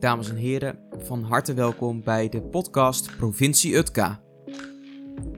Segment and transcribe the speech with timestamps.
[0.00, 4.20] Dames en heren, van harte welkom bij de podcast Provincie Utka.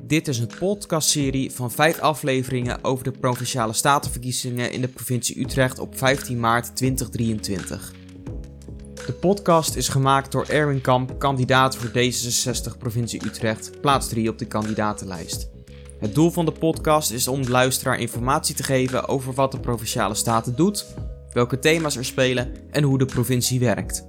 [0.03, 5.79] Dit is een podcastserie van vijf afleveringen over de provinciale statenverkiezingen in de provincie Utrecht
[5.79, 7.93] op 15 maart 2023.
[9.07, 14.38] De podcast is gemaakt door Erwin Kamp, kandidaat voor D66 provincie Utrecht, plaats 3 op
[14.38, 15.50] de kandidatenlijst.
[15.98, 19.61] Het doel van de podcast is om de luisteraar informatie te geven over wat de
[19.61, 20.86] provinciale staten doet,
[21.32, 24.08] welke thema's er spelen en hoe de provincie werkt.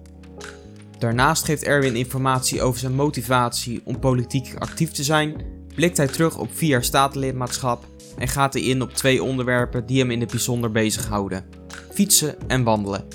[1.02, 5.36] Daarnaast geeft Erwin informatie over zijn motivatie om politiek actief te zijn,
[5.76, 7.86] blikt hij terug op vier jaar statenlidmaatschap
[8.18, 11.46] en gaat hij in op twee onderwerpen die hem in het bijzonder bezighouden:
[11.94, 13.08] fietsen en wandelen.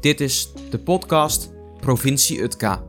[0.00, 1.50] Dit is de podcast
[1.80, 2.82] Provincie Utka.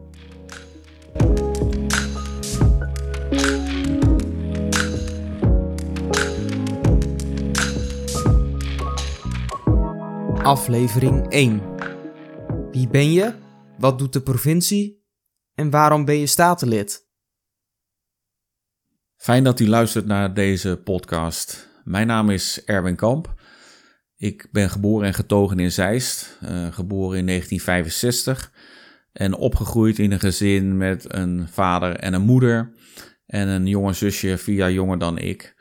[10.44, 11.62] Aflevering 1.
[12.72, 13.44] Wie ben je?
[13.78, 15.04] Wat doet de provincie?
[15.54, 17.08] En waarom ben je statenlid?
[19.16, 21.70] Fijn dat u luistert naar deze podcast.
[21.84, 23.34] Mijn naam is Erwin Kamp.
[24.18, 28.52] Ik ben geboren en getogen in Zeist, uh, geboren in 1965
[29.12, 32.74] en opgegroeid in een gezin met een vader en een moeder
[33.26, 35.56] en een jonge zusje, vier jaar jonger dan ik.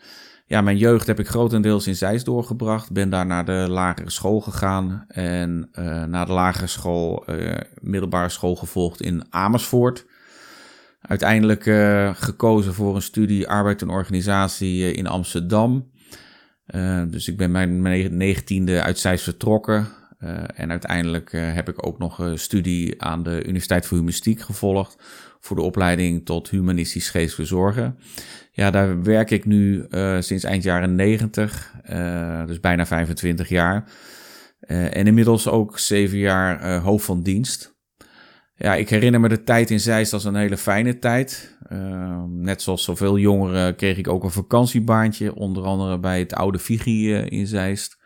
[0.47, 2.93] Ja, mijn jeugd heb ik grotendeels in Zeist doorgebracht.
[2.93, 8.29] Ben daar naar de lagere school gegaan en uh, na de lagere school uh, middelbare
[8.29, 10.07] school gevolgd in Amersfoort.
[11.01, 15.91] Uiteindelijk uh, gekozen voor een studie arbeid en organisatie in Amsterdam.
[17.09, 17.83] dus ik ben mijn
[18.17, 19.87] negentiende uit Zeist vertrokken.
[20.55, 24.97] en uiteindelijk heb ik ook nog een studie aan de Universiteit voor Humanistiek gevolgd
[25.45, 27.99] voor de opleiding tot humanistisch geestelijke zorgen.
[28.53, 33.49] Ja, daar werk ik nu uh, sinds eind jaren 90, uh, eh, dus bijna 25
[33.49, 33.85] jaar.
[34.61, 37.77] Uh, en inmiddels ook zeven jaar hoofd van dienst.
[38.57, 41.57] Ja, ik herinner me de tijd in Zeist als een hele fijne tijd.
[42.29, 47.15] net zoals zoveel jongeren kreeg ik ook een vakantiebaantje, onder andere bij het oude Vigi
[47.15, 48.03] in Zeist.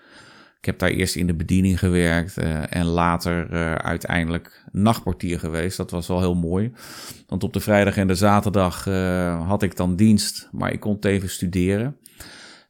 [0.60, 5.76] Ik heb daar eerst in de bediening gewerkt uh, en later uh, uiteindelijk nachtportier geweest.
[5.76, 6.72] Dat was wel heel mooi.
[7.26, 10.98] Want op de vrijdag en de zaterdag uh, had ik dan dienst, maar ik kon
[10.98, 11.96] tevens studeren.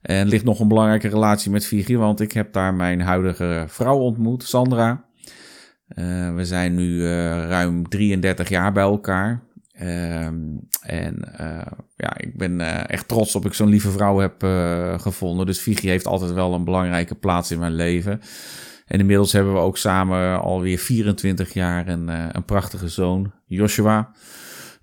[0.01, 3.99] En ligt nog een belangrijke relatie met Vigi, want ik heb daar mijn huidige vrouw
[3.99, 5.05] ontmoet, Sandra.
[6.35, 7.07] we zijn nu
[7.47, 9.48] ruim 33 jaar bij elkaar.
[9.83, 11.67] Um, en uh,
[11.97, 15.47] ja, ik ben uh, echt trots op ik zo'n lieve vrouw heb uh, gevonden.
[15.47, 18.21] Dus Vigi heeft altijd wel een belangrijke plaats in mijn leven.
[18.87, 24.11] En inmiddels hebben we ook samen alweer 24 jaar een, een prachtige zoon, Joshua.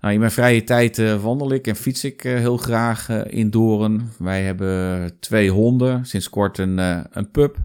[0.00, 4.10] Nou, in mijn vrije tijd wandel ik en fiets ik heel graag in Doren.
[4.18, 6.78] Wij hebben twee honden, sinds kort een,
[7.18, 7.56] een pup,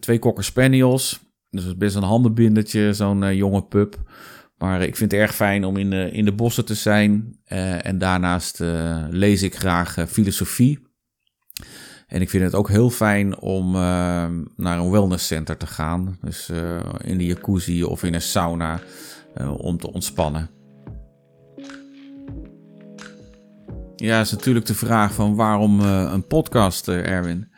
[0.00, 1.20] twee cocker spaniels.
[1.50, 3.98] Dus best een handenbindertje, zo'n jonge pup.
[4.60, 7.38] Maar ik vind het erg fijn om in de, in de bossen te zijn.
[7.48, 10.88] Uh, en daarnaast uh, lees ik graag uh, filosofie.
[12.06, 13.72] En ik vind het ook heel fijn om
[14.56, 16.18] naar een wellnesscenter te gaan.
[16.20, 16.50] Dus
[17.04, 18.80] in de jacuzzi of in een sauna
[19.56, 20.50] om te ontspannen.
[23.96, 27.49] Ja, is natuurlijk de vraag van waarom een podcast, Erwin?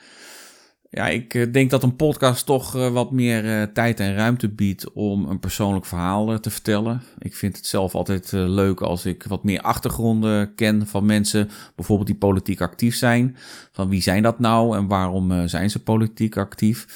[0.95, 4.49] Ja, ik eh, denk dat een podcast toch eh, wat meer eh, tijd en ruimte
[4.49, 7.03] biedt om een persoonlijk verhaal te vertellen.
[7.19, 12.09] Ik vind het zelf altijd leuk als ik wat meer achtergronden ken van mensen, bijvoorbeeld
[12.09, 13.37] die politiek actief zijn.
[13.73, 16.87] Van wie zijn dat nou en waarom zijn ze politiek actief?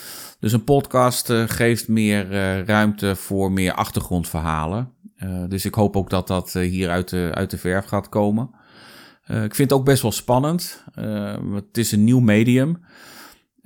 [0.40, 2.28] Dus een podcast geeft meer
[2.64, 4.92] ruimte voor meer achtergrondverhalen.
[5.48, 8.50] dus ik hoop ook dat dat hier uit de, uit de verf gaat komen.
[9.26, 10.84] ik vind het ook best wel spannend.
[11.54, 12.78] het is een nieuw medium.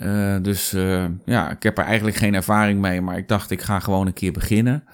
[0.02, 3.62] Uh, dus uh, ja, ik heb er eigenlijk geen ervaring mee, maar ik dacht ik
[3.62, 4.84] ga gewoon een keer beginnen.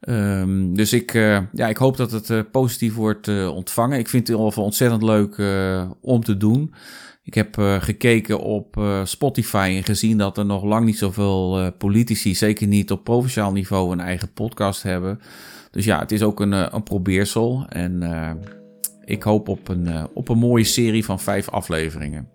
[0.00, 3.98] Um, dus ik, uh, ja, ik hoop dat het positief wordt ontvangen.
[3.98, 5.42] Ik vind het in ontzettend leuk
[6.00, 6.74] om te doen.
[7.22, 12.66] Ik heb gekeken op Spotify en gezien dat er nog lang niet zoveel politici, zeker
[12.66, 15.20] niet op provinciaal niveau, een eigen podcast hebben.
[15.70, 17.64] Dus ja, het is ook een, een probeersel.
[17.68, 18.02] En
[19.04, 22.28] ik hoop op een, op een mooie serie van vijf afleveringen.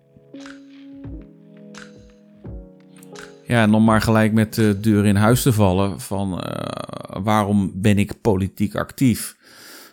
[3.46, 7.72] Ja, en om maar gelijk met de deur in huis te vallen van uh, waarom
[7.74, 9.36] ben ik politiek actief?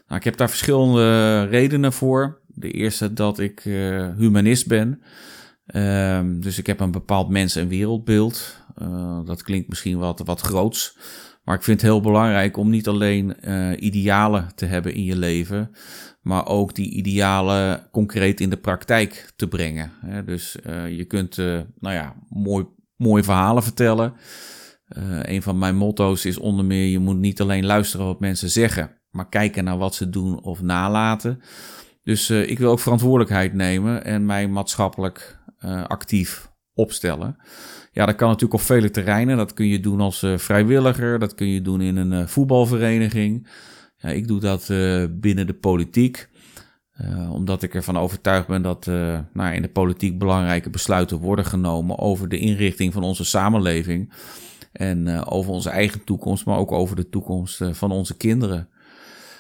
[0.08, 2.42] Nou, ik heb daar verschillende redenen voor.
[2.48, 5.02] De eerste dat ik uh, humanist ben.
[5.76, 8.58] Uh, dus ik heb een bepaald mens- en wereldbeeld.
[8.82, 10.98] Uh, dat klinkt misschien wat, wat groots.
[11.44, 13.36] Maar ik vind het heel belangrijk om niet alleen
[13.86, 15.72] idealen te hebben in je leven,
[16.22, 19.92] maar ook die idealen concreet in de praktijk te brengen.
[20.26, 20.58] Dus
[20.90, 21.38] je kunt,
[21.80, 24.14] nou ja, mooi mooie verhalen vertellen.
[25.22, 28.92] een van mijn motto's is onder meer: je moet niet alleen luisteren wat mensen zeggen,
[29.10, 31.42] maar kijken naar wat ze doen of nalaten.
[32.04, 35.40] Dus ik wil ook verantwoordelijkheid nemen en mij maatschappelijk
[35.88, 37.38] actief opstellen.
[37.92, 39.38] Ja, dat kan natuurlijk op vele terreinen.
[39.38, 43.50] Dat kun je doen als vrijwilliger, dat kun je doen in een voetbalvereniging.
[43.98, 44.68] Ja, ik doe dat
[45.20, 46.30] binnen de politiek.
[47.02, 51.46] Uh, omdat ik ervan overtuigd ben dat uh, nou, in de politiek belangrijke besluiten worden
[51.46, 54.14] genomen over de inrichting van onze samenleving.
[54.72, 58.70] En uh, over onze eigen toekomst, maar ook over de toekomst van onze kinderen.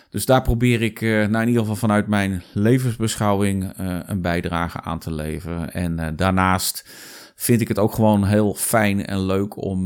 [0.09, 3.73] Dus daar probeer ik nou, in ieder geval vanuit mijn levensbeschouwing
[4.05, 5.73] een bijdrage aan te leveren.
[5.73, 6.89] En daarnaast
[7.35, 9.85] vind ik het ook gewoon heel fijn en leuk om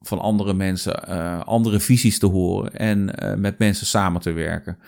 [0.00, 1.06] van andere mensen
[1.44, 4.78] andere visies te horen en met mensen samen te werken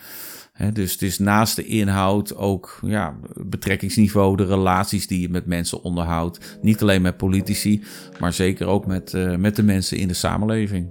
[0.73, 5.81] dus het is naast de inhoud ook ja, betrekkingsniveau, de relaties die je met mensen
[5.81, 6.57] onderhoudt.
[6.61, 7.83] Niet alleen met politici,
[8.19, 10.87] maar zeker ook met, uh, met de mensen in de samenleving.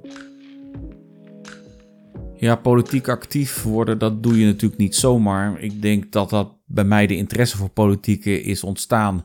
[2.36, 5.60] Ja, politiek actief worden, dat doe je natuurlijk niet zomaar.
[5.60, 9.24] Ik denk dat dat bij mij de interesse voor politiek is ontstaan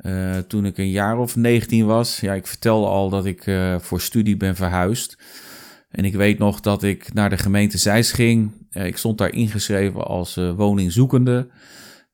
[0.00, 2.20] uh, toen ik een jaar of 19 was.
[2.20, 5.18] Ja, ik vertelde al dat ik uh, voor studie ben verhuisd.
[5.90, 8.57] En ik weet nog dat ik naar de gemeente Zeist ging.
[8.70, 11.48] Eh, ik stond daar ingeschreven als uh, woningzoekende.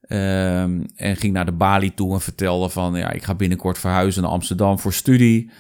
[0.01, 2.95] Ehm, en ging naar de balie toe en vertelde van...
[2.95, 5.51] ja, ik ga binnenkort verhuizen naar Amsterdam voor studie.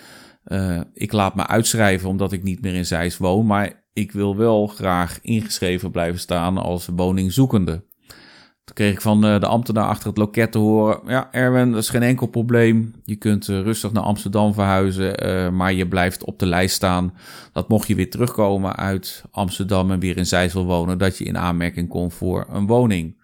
[0.46, 3.46] Uh, ik laat me uitschrijven omdat ik niet meer in Zeist woon...
[3.46, 7.84] maar ik wil wel graag ingeschreven blijven staan als woningzoekende.
[8.64, 11.82] Toen kreeg ik van eh, de ambtenaar achter het loket te horen: Ja, Erwin, dat
[11.82, 12.94] is geen enkel probleem.
[13.04, 17.14] Je kunt eh, rustig naar Amsterdam verhuizen, eh, maar je blijft op de lijst staan.
[17.52, 21.24] Dat mocht je weer terugkomen uit Amsterdam en weer in Zeist wil wonen, dat je
[21.24, 23.22] in aanmerking komt voor een woning.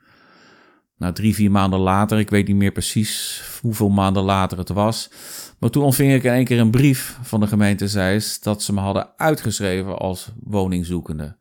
[0.96, 5.10] Nou, drie, vier maanden later, ik weet niet meer precies hoeveel maanden later het was.
[5.58, 8.72] Maar toen ontving ik in één keer een brief van de gemeente Zeist dat ze
[8.72, 11.36] me hadden uitgeschreven als woningzoekende.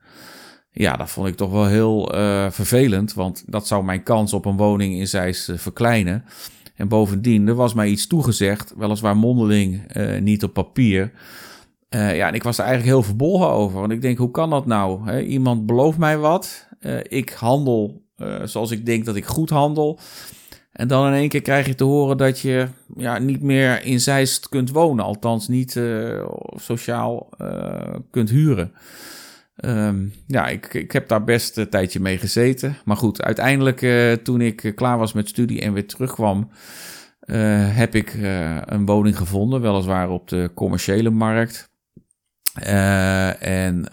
[0.79, 4.45] Ja, dat vond ik toch wel heel uh, vervelend, want dat zou mijn kans op
[4.45, 6.25] een woning in Zeist uh, verkleinen.
[6.75, 11.11] En bovendien, er was mij iets toegezegd, weliswaar mondeling, uh, niet op papier.
[11.89, 14.65] ja, en ik was er eigenlijk heel verbolgen over, want ik denk, hoe kan dat
[14.65, 15.19] nou?
[15.19, 16.67] Iemand belooft mij wat,
[17.03, 18.01] ik handel
[18.43, 19.99] zoals ik denk dat ik goed handel.
[20.71, 22.67] En dan in één keer krijg je te horen dat je
[22.97, 25.79] ja, niet meer in Zeist kunt wonen, althans niet
[26.55, 27.29] sociaal
[28.11, 28.73] kunt huren.
[29.65, 32.77] Um, ja, ik, ik heb daar best een tijdje mee gezeten.
[32.85, 36.49] Maar goed, uiteindelijk uh, toen ik klaar was met studie en weer terugkwam,
[37.25, 38.13] uh, heb ik
[38.65, 41.69] een woning gevonden, weliswaar op de commerciële markt.
[43.39, 43.85] en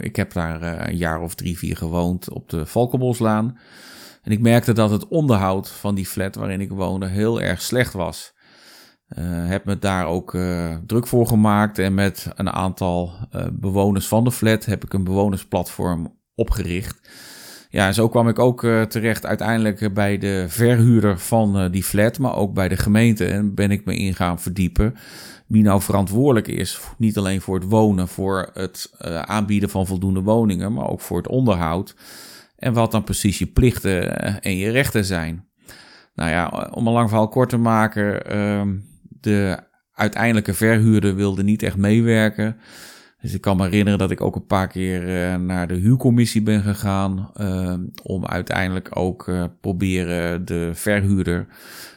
[0.00, 3.58] ik heb daar een jaar of drie, vier gewoond op de Valkenboslaan.
[4.22, 7.92] En ik merkte dat het onderhoud van die flat waarin ik woonde heel erg slecht
[7.92, 8.31] was.
[9.18, 14.08] Uh, heb me daar ook uh, druk voor gemaakt en met een aantal uh, bewoners
[14.08, 17.10] van de flat heb ik een bewonersplatform opgericht.
[17.68, 22.36] Ja, en zo kwam ik ook terecht uiteindelijk bij de verhuurder van die flat, maar
[22.36, 23.24] ook bij de gemeente.
[23.26, 24.94] En ben ik me in gaan verdiepen
[25.46, 28.94] wie nou verantwoordelijk is, niet alleen voor het wonen, voor het
[29.24, 31.94] aanbieden van voldoende woningen, maar ook voor het onderhoud.
[32.56, 35.48] En wat dan precies je plichten en je rechten zijn.
[36.14, 38.74] Nou ja, om een lang verhaal kort te maken, ehm,
[39.22, 39.58] de
[39.92, 42.56] uiteindelijke verhuurder wilde niet echt meewerken.
[43.22, 46.42] Dus ik kan me herinneren dat ik ook een paar keer uh, naar de huurcommissie
[46.42, 47.30] ben gegaan.
[47.40, 51.46] Uh, om uiteindelijk ook uh, proberen de verhuurder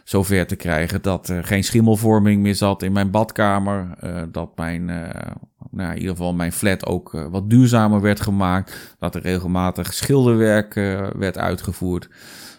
[0.04, 3.88] zover te krijgen dat er geen schimmelvorming meer zat in mijn badkamer.
[4.32, 4.86] dat mijn,
[5.72, 8.96] nou, in ieder geval mijn flat ook wat duurzamer werd gemaakt.
[9.00, 10.74] Dat er regelmatig schilderwerk
[11.18, 12.10] werd uitgevoerd.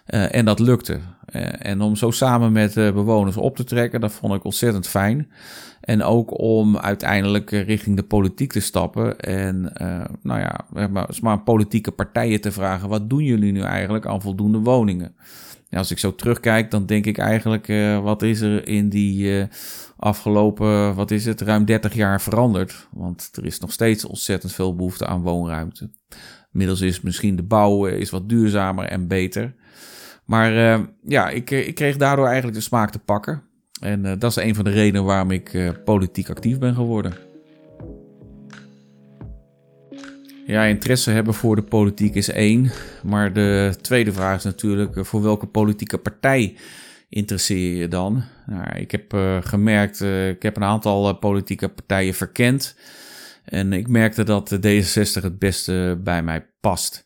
[0.07, 0.99] en dat lukte.
[1.27, 5.29] Eh, en om zo samen met bewoners op te trekken, dat vond ik ontzettend fijn.
[5.87, 9.21] En ook om uiteindelijk eh, richting de politiek te stappen.
[9.21, 14.07] En uh, nou ja, maar, maar politieke partijen te vragen: wat doen jullie nu eigenlijk
[14.07, 15.15] aan voldoende woningen?
[15.71, 17.67] Als ik zo terugkijk, dan denk ik eigenlijk:
[18.03, 19.47] wat is er in die
[19.97, 22.89] afgelopen, wat is het, ruim 30 jaar veranderd?
[22.93, 25.91] Want er is nog steeds ontzettend veel behoefte aan woonruimte.
[26.53, 29.55] Inmiddels is misschien de bouw is wat duurzamer en beter.
[30.27, 33.43] Maar uh, ja, ik, eh, ik kreeg daardoor eigenlijk de smaak te pakken.
[33.81, 37.15] En uh, dat is een van de redenen waarom ik uh, politiek actief ben geworden.
[40.47, 42.71] Ja, interesse hebben voor de politiek is één.
[43.03, 46.57] Maar de tweede vraag is natuurlijk: voor welke politieke partij
[47.09, 48.25] interesseer je dan?
[48.47, 52.77] Nou, ik heb gemerkt, ik heb een aantal politieke partijen verkend.
[53.45, 57.06] En ik merkte dat D66 het beste bij mij past.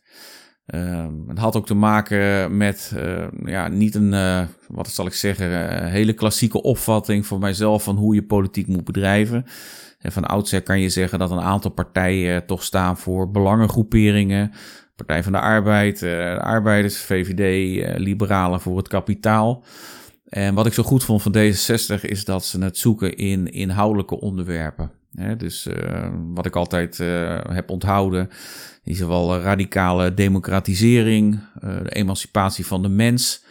[0.67, 5.13] Uh, het had ook te maken met uh, ja, niet een, uh, wat zal ik
[5.13, 9.45] zeggen, hele klassieke opvatting voor mijzelf van hoe je politiek moet bedrijven.
[9.99, 14.51] En van oudsher kan je zeggen dat een aantal partijen toch staan voor belangengroeperingen.
[14.95, 19.63] Partij van de Arbeid, de Arbeiders, VVD, Liberalen voor het kapitaal.
[20.25, 24.19] En wat ik zo goed vond van D66 is dat ze het zoeken in inhoudelijke
[24.19, 25.00] onderwerpen.
[25.37, 28.29] Dus uh, wat ik altijd uh, heb onthouden,
[28.83, 33.43] is zowel radicale democratisering, uh, de emancipatie van de mens.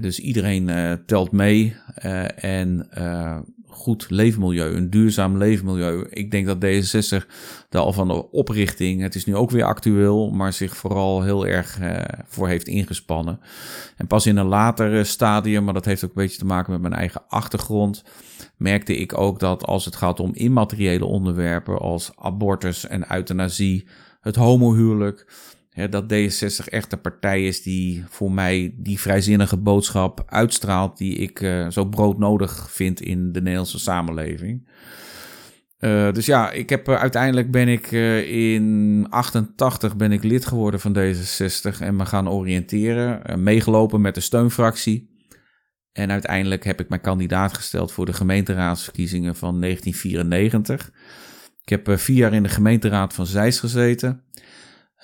[0.00, 1.76] dus iedereen telt mee
[2.36, 2.88] en
[3.72, 6.06] goed leefmilieu, een duurzaam leefmilieu.
[6.10, 7.26] Ik denk dat D66
[7.68, 11.46] daar al van de oprichting, het is nu ook weer actueel, maar zich vooral heel
[11.46, 13.40] erg eh, voor heeft ingespannen.
[13.96, 16.80] En pas in een later stadium, maar dat heeft ook een beetje te maken met
[16.80, 18.04] mijn eigen achtergrond,
[18.56, 23.86] merkte ik ook dat als het gaat om immateriële onderwerpen als abortus en euthanasie,
[24.20, 25.26] het homohuwelijk,
[25.72, 31.40] dat D66 echt de partij is die voor mij die vrijzinnige boodschap uitstraalt, die ik
[31.40, 34.68] uh, zo broodnodig vind in de Nederlandse samenleving.
[35.78, 37.90] Uh, dus ja, ik heb uh, uiteindelijk ben ik
[38.26, 44.20] in 88 ben ik lid geworden van D66 en me gaan oriënteren, meegelopen met de
[44.20, 45.10] steunfractie.
[45.92, 50.90] En uiteindelijk heb ik mijn kandidaat gesteld voor de gemeenteraadsverkiezingen van 1994.
[51.62, 54.22] Ik heb vier jaar in de gemeenteraad van Zeist gezeten.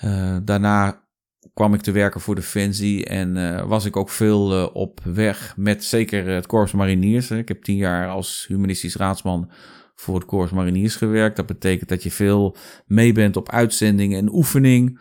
[0.04, 1.06] Uh, daarna
[1.54, 5.54] kwam ik te werken voor Defensie en uh, was ik ook veel uh, op weg
[5.56, 7.30] met zeker het Corps Mariniers.
[7.30, 9.50] Ik heb tien jaar als humanistisch raadsman
[9.94, 11.36] voor het Corps Mariniers gewerkt.
[11.36, 15.00] Dat betekent dat je veel mee bent op uitzendingen en oefening.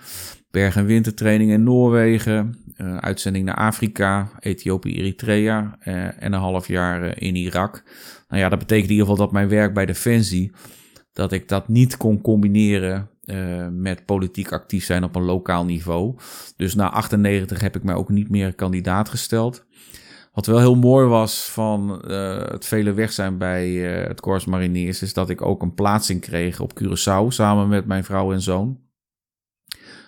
[0.52, 2.56] Berg- en wintertraining in Noorwegen.
[3.00, 7.84] uitzending naar Afrika, Ethiopië, Eritrea en een half jaar in Irak.
[8.28, 10.52] Nou ja, dat betekent in ieder geval dat mijn werk bij Defensie,
[11.12, 16.16] dat ik dat niet kon combineren uh, met politiek actief zijn op een lokaal niveau.
[16.56, 19.66] Dus na 98 heb ik mij ook niet meer kandidaat gesteld.
[20.34, 24.46] Wat wel heel mooi was van uh, het vele weg zijn bij uh, het Corps
[24.46, 28.42] Mariniers, is dat ik ook een plaatsing kreeg op Curaçao samen met mijn vrouw en
[28.42, 28.80] zoon.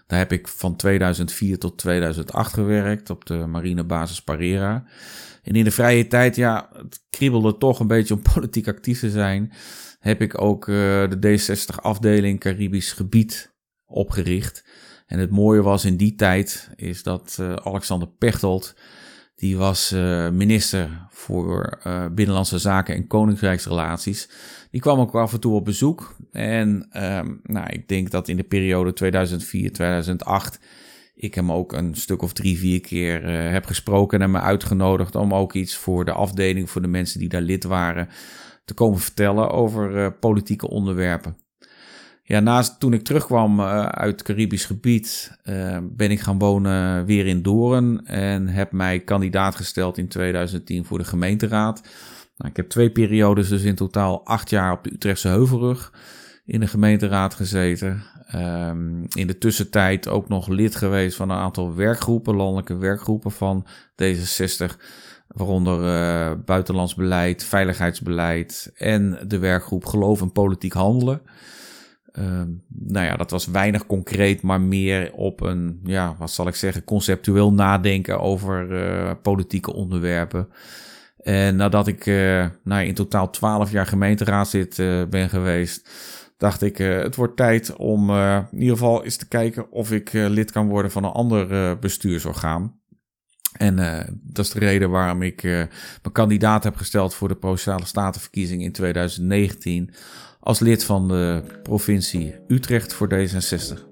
[0.08, 4.84] Daar heb ik van 2004 tot 2008 gewerkt op de marinebasis Parera.
[5.44, 9.10] En in de vrije tijd, ja, het kriebelde toch een beetje om politiek actief te
[9.10, 9.52] zijn
[10.00, 10.76] heb ik ook uh,
[11.10, 13.54] de D60-afdeling Caribisch Gebied
[13.86, 14.66] opgericht.
[15.06, 18.76] En het mooie was in die tijd is dat uh, Alexander Pechtold,
[19.36, 21.80] die was uh, minister voor
[22.12, 24.30] Binnenlandse Zaken en Koninkrijksrelaties.
[24.72, 26.16] Die kwam ook af en toe op bezoek.
[26.32, 28.94] En ehm, nou, ik denk dat in de periode
[30.58, 30.62] 2004-2008
[31.16, 35.34] ik hem ook een stuk of drie, vier keer heb gesproken en me uitgenodigd om
[35.34, 38.10] ook iets voor de afdeling, voor de mensen die daar lid waren,
[38.70, 41.38] te komen vertellen over uh, politieke onderwerpen.
[42.24, 47.06] Ja, naast toen ik terugkwam uh, uit het Caribisch gebied, uh, ben ik gaan wonen
[47.06, 51.82] weer in Doorn en heb mij kandidaat gesteld in 2010 voor de gemeenteraad.
[52.38, 55.94] Nou, ik heb twee periodes, dus in totaal acht jaar op de Utrechtse Heuvelrug
[56.46, 58.04] in de gemeenteraad gezeten.
[58.36, 63.66] Um, in de tussentijd ook nog lid geweest van een aantal werkgroepen, landelijke werkgroepen van
[64.04, 64.76] D66
[65.36, 71.22] waaronder uh, buitenlands beleid, veiligheidsbeleid en de werkgroep Geloof en Politiek Handelen.
[72.14, 76.56] Uh, nou ja, dat was weinig concreet, maar meer op een, ja, wat zal ik
[76.56, 80.48] zeggen, conceptueel nadenken over uh, politieke onderwerpen.
[81.20, 84.76] En nadat ik uh, nou, in totaal twaalf jaar gemeenteraadslid
[85.10, 85.90] ben geweest,
[86.38, 88.10] dacht ik, het wordt tijd om
[88.52, 92.79] in ieder geval eens te kijken of ik lid kan worden van een ander bestuursorgaan.
[93.54, 97.36] En uh, dat is de reden waarom ik uh, mijn kandidaat heb gesteld voor de
[97.36, 99.90] Provinciale Statenverkiezing in 2019
[100.40, 103.88] als lid van de provincie Utrecht voor D66.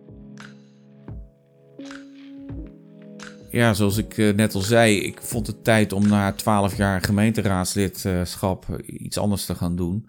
[3.51, 7.01] Ja, zoals ik uh, net al zei, ik vond het tijd om na 12 jaar
[7.01, 10.07] gemeenteraadslidschap iets anders te gaan doen.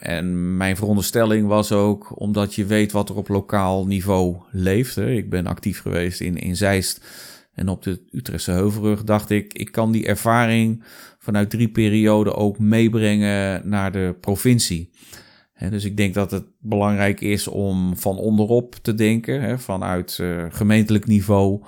[0.00, 4.94] en mijn veronderstelling was ook, omdat je weet wat er op lokaal niveau leeft.
[4.94, 5.10] Hè.
[5.10, 7.00] Ik ben actief geweest in, in Zeist
[7.54, 10.84] en op de Utrechtse Heuvelrug dacht ik, ik kan die ervaring
[11.18, 14.90] vanuit drie perioden ook meebrengen naar de provincie.
[15.70, 21.06] dus ik denk dat het belangrijk is om van onderop te denken, vanuit uh, gemeentelijk
[21.06, 21.62] niveau,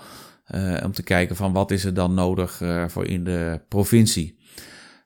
[0.54, 4.38] uh, om te kijken van wat is er dan nodig uh, voor in de provincie.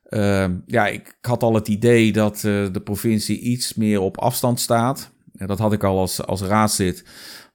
[0.03, 5.11] Ehm, ja, ik had al het idee dat de provincie iets meer op afstand staat.
[5.31, 7.03] Dat had ik al als, als raadslid.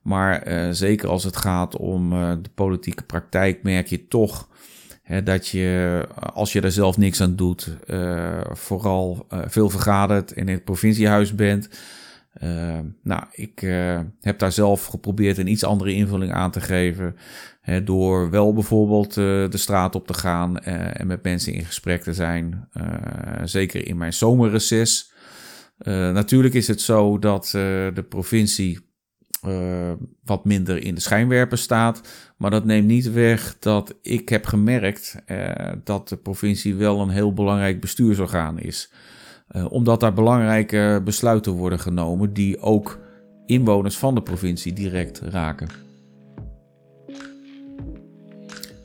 [0.07, 4.49] Maar uh, zeker als het gaat om uh, de politieke praktijk, merk je toch
[5.03, 10.47] hè, dat je, als je er zelf niks aan doet, uh, vooral veel vergadert in
[10.47, 11.69] het provinciehuis bent.
[13.03, 13.59] nou, ik
[14.21, 17.15] heb daar zelf geprobeerd een iets andere invulling aan te geven.
[17.61, 22.13] Hè, door wel bijvoorbeeld de straat op te gaan en met mensen in gesprek te
[22.13, 22.69] zijn.
[23.43, 25.11] zeker in mijn zomerreces.
[26.13, 27.49] natuurlijk is het zo dat
[27.93, 28.86] de provincie
[30.23, 32.01] wat minder in de schijnwerper staat.
[32.37, 35.15] Maar dat neemt niet weg dat ik heb gemerkt
[35.83, 38.91] dat de provincie wel een heel belangrijk bestuursorgaan is.
[39.69, 42.99] omdat daar belangrijke besluiten worden genomen die ook
[43.45, 45.67] inwoners van de provincie direct raken.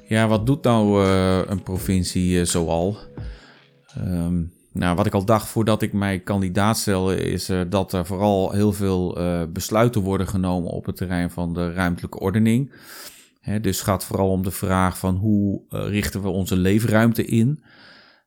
[0.04, 1.06] Ja, wat doet nou
[1.48, 2.96] een provincie zoal?
[3.98, 8.06] Um, nou, wat ik al dacht voordat ik mij kandidaat stelde, is uh, dat er
[8.06, 9.18] vooral heel veel
[9.52, 12.72] besluiten worden genomen op het terrein van de ruimtelijke ordening.
[13.40, 17.62] Hè, dus het gaat vooral om de vraag van hoe richten we onze leefruimte in.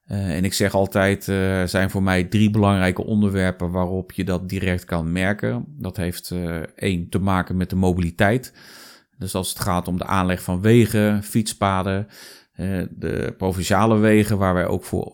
[0.06, 1.24] en ik zeg altijd,
[1.70, 5.66] zijn voor mij drie belangrijke onderwerpen waarop je dat direct kan merken.
[5.68, 6.34] Dat heeft
[6.76, 8.54] één te maken met de mobiliteit.
[9.18, 12.14] Dus als het gaat om de aanleg van wegen, fietspaden, eh,
[12.90, 15.12] de provinciale wegen, waar wij ook voor,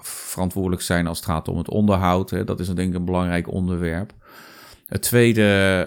[0.00, 2.46] verantwoordelijk zijn als het gaat om het onderhoud.
[2.46, 4.12] Dat is denk ik een belangrijk onderwerp.
[4.86, 5.42] Het tweede,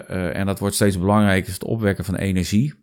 [0.08, 2.74] eh, en dat wordt steeds belangrijker, is het opwekken van energie.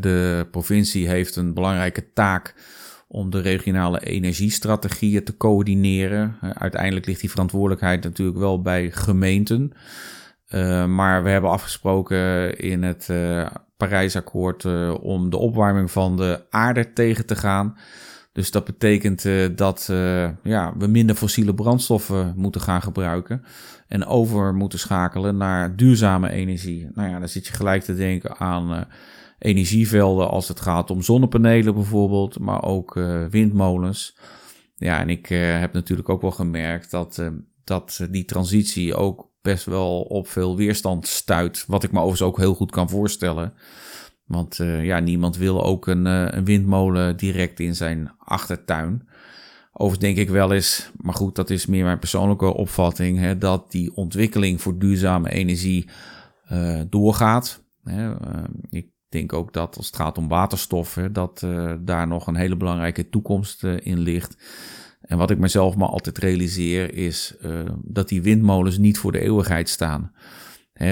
[0.00, 2.54] De provincie heeft een belangrijke taak
[3.08, 6.36] om de regionale energiestrategieën te coördineren.
[6.40, 9.72] Uiteindelijk ligt die verantwoordelijkheid natuurlijk wel bij gemeenten.
[10.48, 13.46] Uh, maar we hebben afgesproken in het uh,
[13.88, 17.76] Parijsakkoord uh, om de opwarming van de aarde tegen te gaan.
[18.32, 19.86] Dus dat betekent dat
[20.42, 23.44] ja, we minder fossiele brandstoffen moeten gaan gebruiken.
[23.86, 26.88] En over moeten schakelen naar duurzame energie.
[26.94, 28.86] Nou ja, dan zit je gelijk te denken aan
[29.38, 32.38] energievelden als het gaat om zonnepanelen bijvoorbeeld.
[32.38, 32.94] Maar ook
[33.30, 34.16] windmolens.
[34.76, 35.26] Ja, en ik
[35.60, 37.22] heb natuurlijk ook wel gemerkt dat,
[37.64, 41.64] dat die transitie ook best wel op veel weerstand stuit.
[41.66, 43.52] Wat ik me overigens ook heel goed kan voorstellen.
[44.24, 49.08] Want uh, ja, niemand wil ook een, uh, een, windmolen direct in zijn achtertuin.
[49.72, 53.70] Overigens denk ik wel eens, maar goed, dat is meer mijn persoonlijke opvatting, hè, dat
[53.70, 55.88] die ontwikkeling voor duurzame energie
[56.52, 57.62] uh, doorgaat.
[57.84, 58.14] Hè.
[58.68, 61.46] ik denk ook dat als het gaat om waterstof, hè, dat
[61.80, 64.36] daar nog een hele belangrijke toekomst in ligt.
[65.00, 69.20] En wat ik mezelf maar altijd realiseer is uh, dat die windmolens niet voor de
[69.20, 70.12] eeuwigheid staan.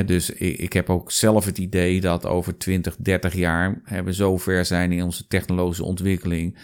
[0.07, 4.15] dus ik, ik, heb ook zelf het idee dat over 20, 30 jaar hè, we
[4.15, 6.59] zo ver zijn in onze technologische ontwikkeling,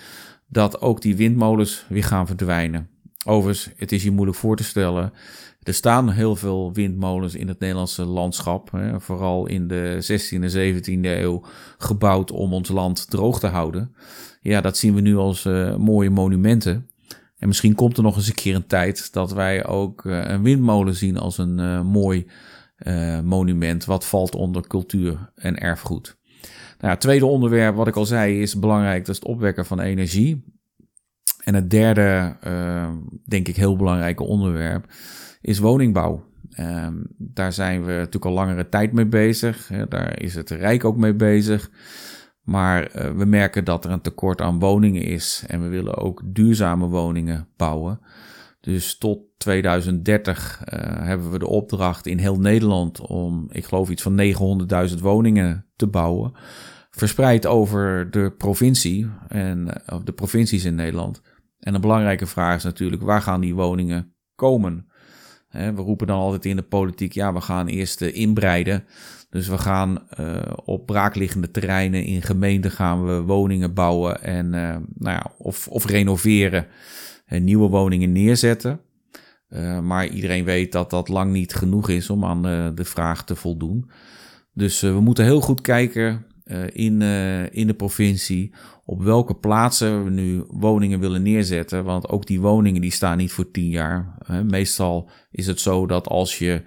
[0.46, 2.88] dat ook die windmolens weer gaan verdwijnen.
[3.24, 5.12] Overigens, het is je moeilijk voor te stellen.
[5.62, 10.50] Er staan heel veel windmolens in het Nederlandse landschap, hè, vooral in de 16e en
[10.50, 11.44] 17e eeuw,
[11.78, 13.94] gebouwd om ons land droog te houden.
[14.40, 16.88] Ja, dat zien we nu als uh, mooie monumenten.
[17.44, 20.42] En misschien komt er nog eens een keer een tijd dat wij ook uh, een
[20.42, 22.26] windmolen zien als een uh, mooi
[22.78, 26.16] uh, monument wat valt onder cultuur en erfgoed.
[26.78, 29.80] Nou, het tweede onderwerp, wat ik al zei, is belangrijk, dat is het opwekken van
[29.80, 30.44] energie.
[31.44, 32.36] En het derde,
[33.24, 34.92] denk ik, heel belangrijke onderwerp
[35.40, 36.24] is woningbouw.
[36.50, 39.70] Ehm, daar zijn we natuurlijk al langere tijd mee bezig.
[39.88, 41.70] Daar is het Rijk ook mee bezig.
[42.44, 46.22] Maar uh, we merken dat er een tekort aan woningen is en we willen ook
[46.24, 48.00] duurzame woningen bouwen.
[48.60, 53.90] Dus tot 2030 uh, eh, hebben we de opdracht in heel Nederland om, ik geloof,
[53.90, 54.20] iets van
[54.90, 56.32] 900.000 woningen te bouwen.
[56.90, 61.22] Verspreid over de provincie en uh, de provincies in Nederland.
[61.58, 64.86] En een belangrijke vraag is natuurlijk, waar gaan die woningen komen?
[65.54, 68.84] We roepen dan altijd in de politiek, ja, we gaan eerst inbreiden.
[69.30, 74.76] Dus we gaan uh, op braakliggende terreinen in gemeenten gaan we woningen bouwen en uh,
[74.94, 76.66] nou ja, of, of renoveren
[77.26, 78.80] en nieuwe woningen neerzetten.
[79.82, 82.42] Maar iedereen weet dat dat lang niet genoeg is om aan
[82.74, 83.90] de vraag te voldoen.
[84.52, 86.26] Dus we moeten heel goed kijken
[86.72, 87.02] in,
[87.52, 88.54] in de provincie
[88.84, 91.84] op welke plaatsen we nu woningen willen neerzetten.
[91.84, 94.18] Want ook die woningen die staan niet voor tien jaar.
[94.44, 96.62] meestal is het zo dat als je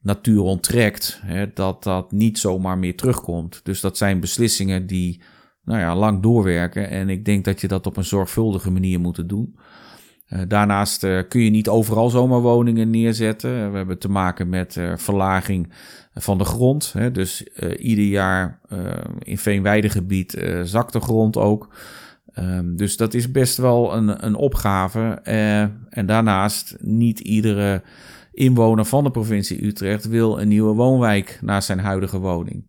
[0.00, 1.22] natuur onttrekt,
[1.54, 3.60] dat dat niet zomaar meer terugkomt.
[3.62, 5.22] Dus dat zijn beslissingen die
[5.68, 6.90] nou ja, lang doorwerken.
[6.90, 9.58] En ik denk dat je dat op een zorgvuldige manier moet doen.
[10.28, 13.70] Uh, daarnaast uh, kun je niet overal zomaar woningen neerzetten.
[13.70, 15.72] We hebben te maken met uh, verlaging
[16.14, 16.94] van de grond.
[17.12, 17.42] Dus
[17.78, 18.60] ieder jaar
[19.18, 21.74] in veenweidegebied zakt de grond ook.
[22.38, 25.20] Um, dus dat is best wel een, een opgave.
[25.90, 27.82] en daarnaast niet iedere
[28.32, 32.64] inwoner van de provincie Utrecht wil een nieuwe woonwijk naast zijn huidige woning.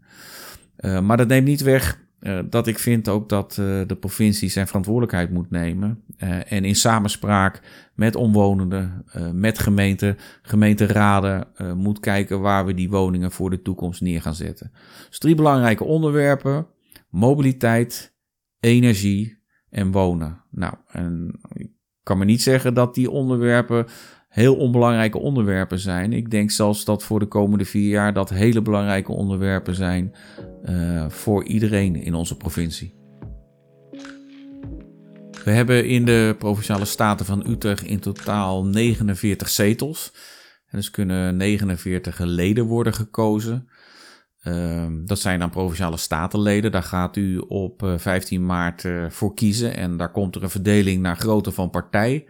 [1.01, 4.67] Maar dat neemt niet weg uh, dat ik vind ook dat uh, de provincie zijn
[4.67, 6.03] verantwoordelijkheid moet nemen.
[6.47, 7.61] en in samenspraak
[7.95, 14.21] met omwonenden, met gemeenten, gemeenteraden moet kijken waar we die woningen voor de toekomst neer
[14.21, 14.71] gaan zetten.
[15.07, 16.67] Dus drie belangrijke onderwerpen:
[17.09, 18.15] mobiliteit,
[18.59, 20.43] energie en wonen.
[20.51, 21.69] Nou, en ik
[22.03, 23.85] kan me niet zeggen dat die onderwerpen
[24.29, 26.13] heel onbelangrijke onderwerpen zijn.
[26.13, 30.15] Ik denk zelfs dat voor de komende vier jaar dat hele belangrijke onderwerpen zijn
[30.63, 32.97] uh, voor iedereen in onze provincie.
[35.43, 40.13] We hebben in de Provinciale Staten van Utrecht in totaal 49 zetels.
[40.71, 43.69] Dus kunnen 49 leden worden gekozen.
[44.41, 46.71] Ehm, dat zijn dan provinciale statenleden.
[46.71, 49.75] Daar gaat u op 15 eh, maart uh, voor kiezen.
[49.75, 52.27] En daar komt er een verdeling naar grootte van partij.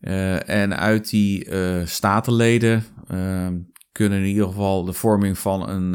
[0.00, 1.48] Uh, en uit die
[1.84, 3.58] statenleden ehm,
[3.92, 5.94] kunnen in ieder geval de vorming van een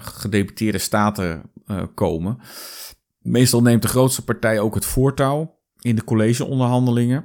[0.00, 1.42] gedeputeerde staten
[1.94, 2.38] komen.
[3.18, 7.24] Meestal neemt de grootste partij ook het voortouw in de collegeonderhandelingen.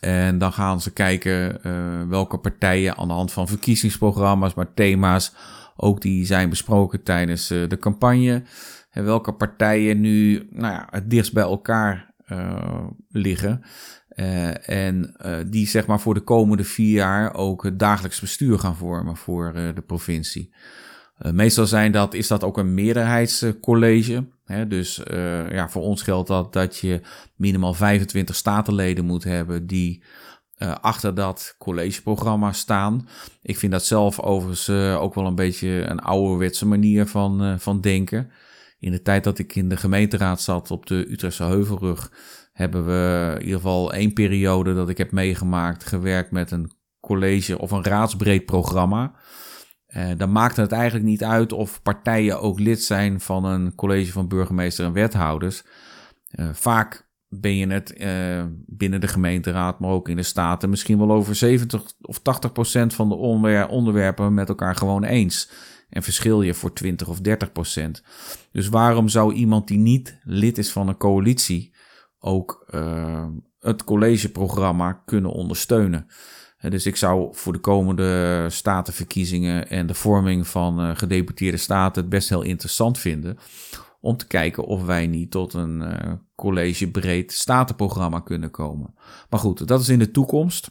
[0.00, 1.60] En dan gaan ze kijken
[2.08, 5.32] welke partijen aan de hand van verkiezingsprogramma's, maar thema's
[5.76, 8.42] ook die zijn besproken tijdens de campagne.
[8.90, 12.14] En welke partijen nu nou ja, het dichtst bij elkaar
[13.08, 13.62] liggen.
[14.16, 15.14] Uh, en
[15.46, 19.52] die zeg maar voor de komende vier jaar ook het dagelijks bestuur gaan vormen voor
[19.52, 20.54] de provincie.
[21.18, 24.26] meestal zijn dat, is dat ook een meerderheidscollege.
[24.44, 24.66] Hè?
[24.66, 25.00] Dus
[25.50, 27.00] ja, voor ons geldt dat dat je
[27.36, 30.02] minimaal 25 statenleden moet hebben die
[30.80, 33.08] achter dat collegeprogramma staan.
[33.42, 38.30] Ik vind dat zelf overigens ook wel een beetje een ouderwetse manier van, van denken.
[38.82, 42.10] In de tijd dat ik in de gemeenteraad zat op de Utrechtse Heuvelrug,
[42.52, 47.58] hebben we in ieder geval één periode dat ik heb meegemaakt, gewerkt met een college
[47.58, 49.14] of een raadsbreed programma.
[50.16, 54.28] dan maakte het eigenlijk niet uit of partijen ook lid zijn van een college van
[54.28, 55.64] burgemeester en wethouders.
[56.52, 57.10] vaak
[57.40, 61.34] ben je het uh, binnen de gemeenteraad, maar ook in de staten, misschien wel over
[61.34, 63.14] 70 of 80 procent van de
[63.68, 65.50] onderwerpen met elkaar gewoon eens.
[65.88, 68.02] En verschil je voor 20 of 30 procent.
[68.52, 71.71] Dus waarom zou iemand die niet lid is van een coalitie
[72.24, 73.26] ook uh,
[73.58, 76.06] het collegeprogramma kunnen ondersteunen?
[76.68, 82.10] Dus ik zou voor de komende statenverkiezingen en de vorming van uh, gedeputeerde staten het
[82.10, 83.38] best heel interessant vinden
[84.00, 88.94] om te kijken of wij niet tot een uh, collegebreed statenprogramma kunnen komen.
[89.30, 90.70] Maar goed, dat is in de toekomst.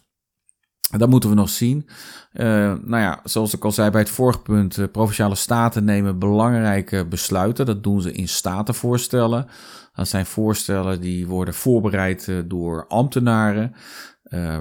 [0.97, 1.89] Dat moeten we nog zien.
[2.33, 2.45] Uh,
[2.83, 7.65] nou ja, zoals ik al zei bij het vorige punt, provinciale staten nemen belangrijke besluiten.
[7.65, 9.47] Dat doen ze in statenvoorstellen.
[9.93, 13.75] Dat zijn voorstellen die worden voorbereid door ambtenaren.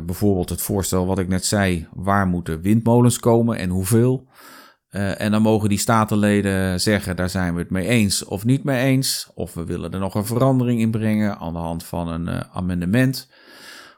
[0.07, 4.29] bijvoorbeeld het voorstel wat ik net zei, waar moeten windmolens komen en hoeveel?
[4.91, 8.65] Uh, en dan mogen die statenleden zeggen, daar zijn we het mee eens of niet
[8.65, 9.31] mee eens.
[9.35, 13.29] Of we willen er nog een verandering in brengen aan de hand van een amendement.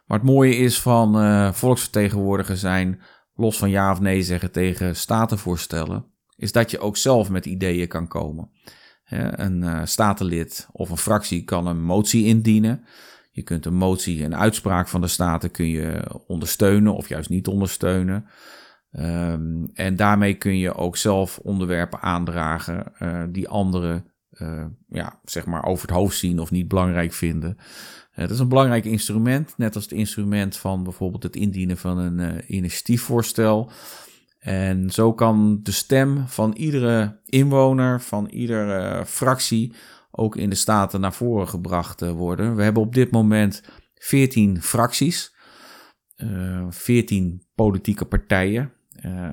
[0.07, 1.53] Maar het mooie is van uh,
[2.53, 3.01] zijn,
[3.35, 6.05] los van ja of nee zeggen tegen statenvoorstellen,
[6.37, 8.51] is dat je ook zelf met ideeën kan komen.
[9.13, 12.85] Een statenlid of een fractie kan een motie indienen.
[13.31, 17.47] Je kunt een motie, een uitspraak van de staten kun je ondersteunen of juist niet
[17.47, 18.27] ondersteunen.
[18.93, 25.47] Um, en daarmee kun je ook zelf onderwerpen aandragen uh, die anderen uh, ja, zeg
[25.47, 27.57] maar over het hoofd zien of niet belangrijk vinden.
[28.11, 32.43] Het is een belangrijk instrument, net als het instrument van bijvoorbeeld het indienen van een
[32.47, 33.71] initiatiefvoorstel.
[34.43, 39.75] En zo kan de stem van iedere inwoner, van iedere fractie,
[40.11, 42.57] ook in de Staten naar voren gebracht worden.
[42.57, 43.63] We hebben op dit moment
[43.95, 45.35] 14 fracties,
[46.69, 48.73] 14 politieke partijen.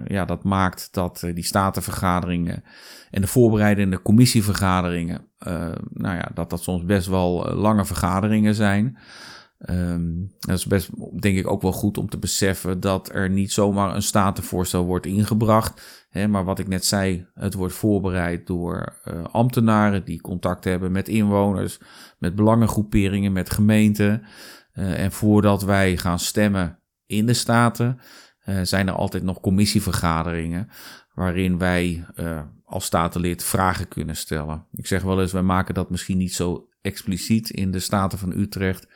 [0.08, 2.64] Ja, dat maakt dat die statenvergaderingen
[3.12, 5.28] en de voorbereidende commissievergaderingen,
[5.90, 8.98] nou ja, dat dat soms best wel lange vergaderingen zijn.
[9.68, 10.90] Um, dat is best,
[11.22, 15.06] denk ik, ook wel goed om te beseffen dat er niet zomaar een statenvoorstel wordt
[15.06, 16.06] ingebracht.
[16.10, 19.00] Hè, maar wat ik net zei, het wordt voorbereid door
[19.32, 21.80] ambtenaren die contact hebben met inwoners,
[22.18, 24.24] met belangengroeperingen, met gemeenten.
[24.74, 28.00] en voordat wij gaan stemmen in de staten,
[28.46, 30.70] uh, zijn er altijd nog commissievergaderingen
[31.14, 32.06] waarin wij
[32.66, 34.66] als statenlid vragen kunnen stellen.
[34.72, 38.32] Ik zeg wel eens, wij maken dat misschien niet zo expliciet in de Staten van
[38.32, 38.88] Utrecht,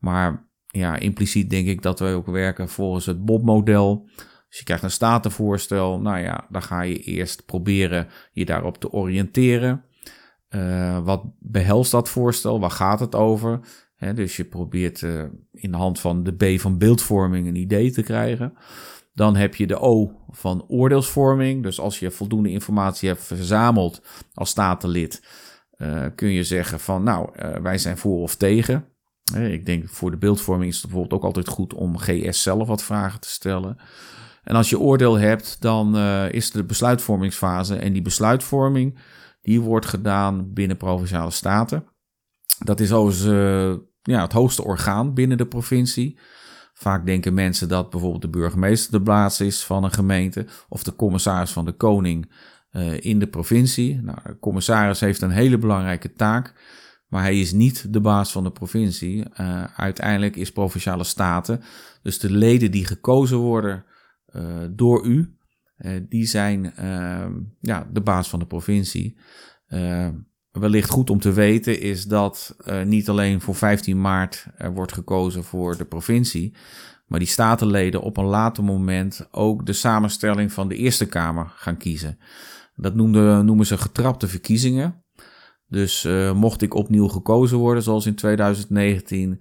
[0.00, 4.08] maar ja, impliciet denk ik dat wij ook werken volgens het BOB-model.
[4.48, 8.90] Dus je krijgt een statenvoorstel, nou ja, dan ga je eerst proberen je daarop te
[8.90, 9.84] oriënteren.
[10.48, 12.60] Uh, wat behelst dat voorstel?
[12.60, 13.60] Waar gaat het over?
[14.14, 18.02] dus je probeert uh, in de hand van de B van beeldvorming een idee te
[18.02, 18.52] krijgen.
[19.14, 21.62] Dan heb je de O van oordeelsvorming.
[21.62, 24.02] Dus als je voldoende informatie hebt verzameld
[24.34, 25.22] als statenlid,
[25.76, 27.30] uh, kun je zeggen van nou,
[27.62, 28.84] wij zijn voor of tegen.
[29.34, 32.82] Ik denk voor de beeldvorming is het bijvoorbeeld ook altijd goed om GS zelf wat
[32.82, 33.76] vragen te stellen.
[34.42, 35.96] En als je oordeel hebt, dan
[36.30, 37.76] is de besluitvormingsfase.
[37.76, 38.98] En die besluitvorming
[39.42, 41.84] die wordt gedaan binnen provinciale staten.
[42.58, 46.18] Dat is overigens ja, het hoogste orgaan binnen de provincie.
[46.72, 50.96] Vaak denken mensen dat bijvoorbeeld de burgemeester de baas is van een gemeente of de
[50.96, 52.32] commissaris van de koning
[52.72, 54.02] uh, in de provincie.
[54.02, 56.54] Nou, de commissaris heeft een hele belangrijke taak,
[57.10, 59.24] maar hij is niet de baas van de provincie.
[59.40, 61.62] Uh, uiteindelijk is provinciale staten,
[62.02, 63.84] dus de leden die gekozen worden
[64.36, 65.34] uh, door u,
[66.08, 66.72] die zijn
[67.60, 69.18] ja, de baas van de provincie
[70.50, 75.76] wellicht goed om te weten is dat niet alleen voor 15 maart wordt gekozen voor
[75.76, 76.54] de provincie,
[77.10, 81.76] maar die statenleden op een later moment ook de samenstelling van de Eerste Kamer gaan
[81.76, 82.18] kiezen.
[82.74, 85.04] Dat noemen ze getrapte verkiezingen.
[85.70, 89.40] Dus uh, mocht ik opnieuw gekozen worden, zoals in 2019,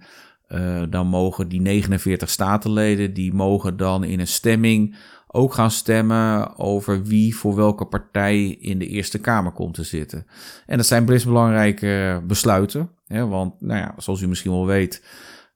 [0.50, 4.98] uh, dan mogen die 49 statenleden, die mogen dan in een stemming
[5.32, 10.26] ook gaan stemmen over wie voor welke partij in de Eerste Kamer komt te zitten.
[10.65, 15.04] En dat zijn best belangrijke besluiten, hè, want nou ja, zoals u misschien wel weet,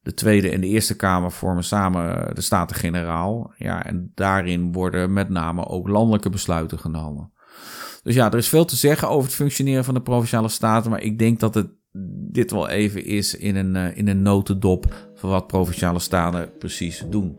[0.04, 3.54] de Tweede en de Eerste Kamer vormen samen de Staten-Generaal.
[3.58, 7.32] Ja, en daarin worden met name ook landelijke besluiten genomen.
[8.04, 11.02] Dus ja, er is veel te zeggen over het functioneren van de provinciale staten, maar
[11.02, 11.68] ik denk dat het
[12.32, 17.06] dit wel even is in een, eh, in een notendop van wat provinciale staten precies
[17.10, 17.38] doen.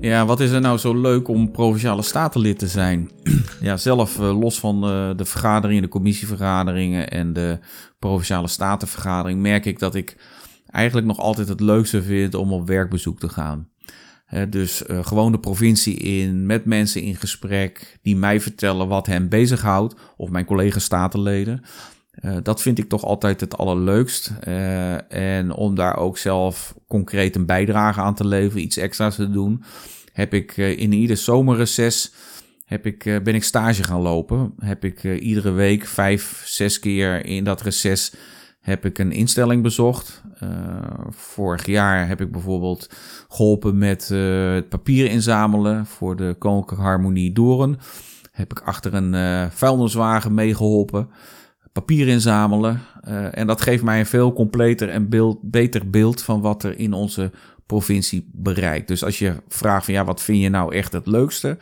[0.00, 3.10] Ja, wat is er nou zo leuk om provinciale statenlid te zijn?
[3.60, 7.58] ja, zelf uh, los van uh, de vergaderingen, de commissievergaderingen en de
[7.98, 10.16] provinciale statenvergadering, merk ik dat ik
[10.66, 13.68] eigenlijk nog altijd het leukste vind om op werkbezoek te gaan.
[14.48, 19.28] Dus uh, gewoon de provincie in, met mensen in gesprek die mij vertellen wat hen
[19.28, 21.62] bezighoudt, of mijn collega statenleden.
[22.42, 24.32] dat vind ik toch altijd het allerleukst.
[25.08, 29.64] en om daar ook zelf concreet een bijdrage aan te leveren, iets extra's te doen
[30.12, 32.12] heb ik in ieder zomerreces
[32.64, 34.54] heb ik, ben ik stage gaan lopen.
[34.58, 38.12] Heb ik iedere week vijf, zes keer in dat reces
[38.62, 40.22] heb ik een instelling bezocht.
[41.10, 42.90] vorig jaar heb ik bijvoorbeeld
[43.28, 47.78] geholpen met het papier inzamelen voor de Koninklijke Harmonie Doren.
[48.30, 51.08] Heb ik achter een vuilniswagen meegeholpen
[51.72, 52.80] papier inzamelen.
[53.08, 56.78] Uh, en dat geeft mij een veel completer en beeld, beter beeld van wat er
[56.78, 57.30] in onze
[57.66, 58.88] provincie bereikt.
[58.88, 61.58] Dus als je vraagt van ja, wat vind je nou echt het leukste?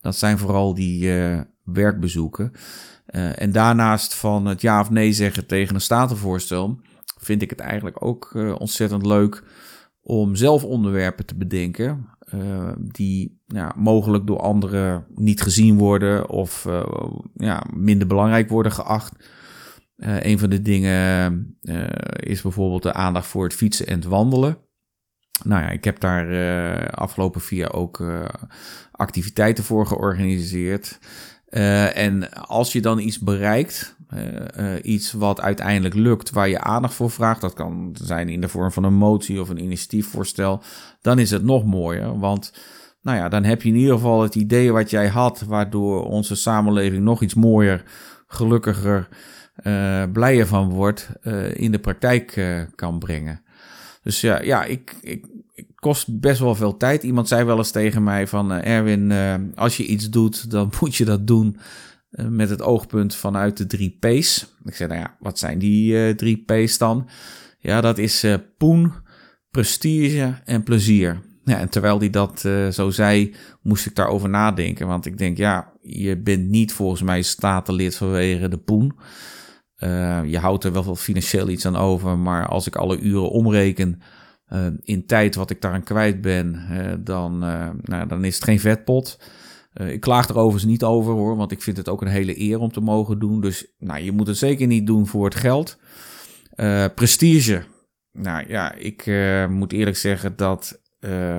[0.00, 2.52] Dat zijn vooral die uh, werkbezoeken.
[3.10, 6.80] Uh, en daarnaast van het ja of nee zeggen tegen een statenvoorstel,
[7.18, 9.42] vind ik het eigenlijk ook uh, ontzettend leuk
[10.02, 12.08] om zelf onderwerpen te bedenken.
[12.78, 16.68] die ja, mogelijk door anderen niet gezien worden of
[17.34, 19.28] ja, minder belangrijk worden geacht.
[19.96, 21.56] een van de dingen
[22.16, 24.58] is bijvoorbeeld de aandacht voor het fietsen en het wandelen.
[25.44, 28.04] Nou ja, ik heb daar afgelopen vier jaar ook
[28.90, 30.98] activiteiten voor georganiseerd.
[31.50, 33.96] Uh, en als je dan iets bereikt,
[34.82, 38.72] iets wat uiteindelijk lukt, waar je aandacht voor vraagt, dat kan zijn in de vorm
[38.72, 40.62] van een motie of een initiatiefvoorstel,
[41.00, 42.18] dan is het nog mooier.
[42.18, 42.52] Want
[43.02, 46.34] nou ja, dan heb je in ieder geval het idee wat jij had, waardoor onze
[46.34, 47.82] samenleving nog iets mooier,
[48.26, 49.08] gelukkiger,
[50.12, 51.08] blijer van wordt,
[51.52, 52.40] in de praktijk
[52.74, 53.42] kan brengen.
[54.02, 55.26] Dus ja, ja ik, ik,
[55.74, 57.02] kost best wel veel tijd.
[57.02, 60.72] Iemand zei wel eens tegen mij van uh, Erwin, uh, als je iets doet, dan
[60.80, 61.56] moet je dat doen
[62.10, 64.54] uh, met het oogpunt vanuit de drie P's.
[64.64, 67.08] Ik zei, nou ja, wat zijn die drie P's dan?
[67.58, 68.26] Ja, dat is
[68.58, 68.92] poen,
[69.50, 71.20] prestige en plezier.
[71.44, 74.86] Ja, en terwijl hij dat zo zei, moest ik daarover nadenken.
[74.86, 78.98] Want ik denk, ja, je bent niet volgens mij statenlid vanwege de poen.
[80.26, 84.00] Je houdt er wel financieel iets aan over, maar als ik alle uren omreken
[84.52, 87.38] uh, in tijd wat ik daaraan kwijt ben, uh, dan,
[87.82, 89.20] nou, dan is het geen vetpot.
[89.72, 92.58] ik klaag er overigens niet over hoor, want ik vind het ook een hele eer
[92.58, 93.40] om te mogen doen.
[93.40, 95.78] Dus nou, je moet het zeker niet doen voor het geld.
[96.94, 97.62] prestige.
[98.12, 99.10] Nou ja, ik
[99.48, 100.80] moet eerlijk zeggen dat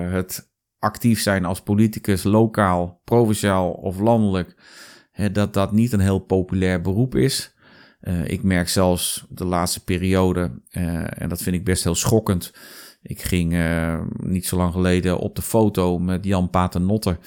[0.08, 4.54] het actief zijn als politicus, lokaal, provinciaal of landelijk,
[5.32, 7.54] dat dat niet een heel populair beroep is.
[8.24, 12.52] Ik merk zelfs de laatste periode, en dat vind ik best heel schokkend.
[13.02, 17.18] Ik ging uh, niet zo lang geleden op de foto met Jan Paternotte,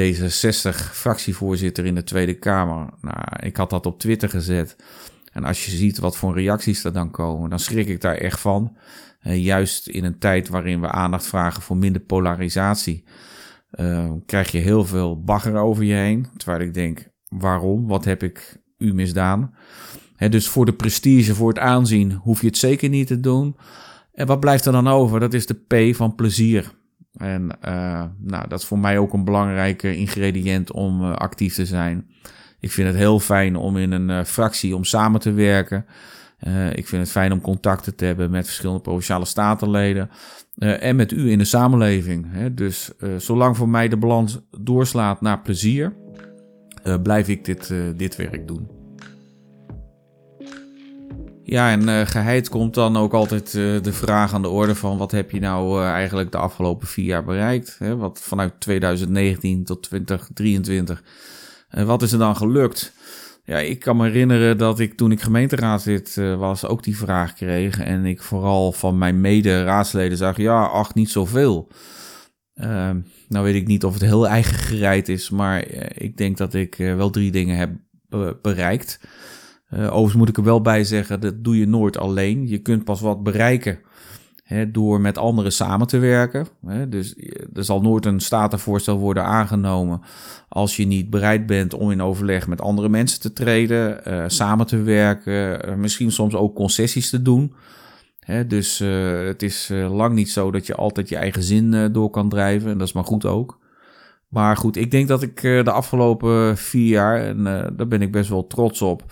[0.00, 2.88] D66 fractievoorzitter in de Tweede Kamer.
[3.00, 4.76] Nou, ik had dat op Twitter gezet.
[5.32, 8.40] En als je ziet wat voor reacties er dan komen, dan schrik ik daar echt
[8.40, 8.76] van.
[9.20, 13.04] juist in een tijd waarin we aandacht vragen voor minder polarisatie,
[14.26, 16.26] krijg je heel veel bagger over je heen.
[16.36, 17.86] Terwijl ik denk, waarom?
[17.86, 19.54] Wat heb ik u misdaan.
[20.16, 23.56] dus voor de prestige, voor het aanzien, hoef je het zeker niet te doen.
[24.14, 25.20] En wat blijft er dan over?
[25.20, 26.72] Dat is de P van plezier.
[27.16, 31.66] En uh, nou, dat is voor mij ook een belangrijke ingrediënt om uh, actief te
[31.66, 32.10] zijn.
[32.60, 35.86] Ik vind het heel fijn om in een uh, fractie om samen te werken.
[36.74, 40.10] ik vind het fijn om contacten te hebben met verschillende provinciale statenleden
[40.58, 42.26] en met u in de samenleving.
[42.28, 42.54] Hè.
[42.54, 45.96] Dus zolang voor mij de balans doorslaat naar plezier,
[47.02, 48.83] blijf ik dit, dit werk doen.
[51.46, 54.98] Ja, en uh, geheid komt dan ook altijd uh, de vraag aan de orde van
[54.98, 57.76] wat heb je nou uh, eigenlijk de afgelopen vier jaar bereikt?
[57.78, 57.96] Hè?
[57.96, 61.02] Wat vanuit 2019 tot 2023,
[61.68, 62.92] wat is er dan gelukt?
[63.44, 67.80] Ja, ik kan me herinneren dat ik toen ik gemeenteraadslid was ook die vraag kreeg.
[67.80, 71.68] En ik vooral van mijn mede-raadsleden zag, ja, ach, niet zoveel.
[72.54, 76.54] Ehm, nou weet ik niet of het heel eigen gereid is, maar ik denk dat
[76.54, 77.70] ik wel drie dingen heb
[78.42, 79.00] bereikt.
[79.74, 82.48] Uh, overigens moet ik er wel bij zeggen, dat doe je nooit alleen.
[82.48, 83.78] Je kunt pas wat bereiken
[84.42, 86.46] hè, door met anderen samen te werken.
[86.66, 86.88] Hè.
[86.88, 87.14] Dus
[87.54, 90.00] er zal nooit een statenvoorstel worden aangenomen
[90.48, 94.66] als je niet bereid bent om in overleg met andere mensen te treden, uh, samen
[94.66, 97.54] te werken, misschien soms ook concessies te doen.
[98.46, 98.78] Dus
[99.26, 102.70] het is lang niet zo dat je altijd je eigen zin door kan drijven.
[102.70, 103.58] En dat is maar goed ook.
[104.28, 107.44] Maar goed, ik denk dat ik de afgelopen vier jaar, en
[107.76, 109.02] daar ben ik best wel trots op,